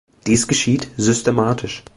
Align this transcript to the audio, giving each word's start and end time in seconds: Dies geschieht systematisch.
Dies 0.25 0.47
geschieht 0.47 0.89
systematisch. 0.97 1.83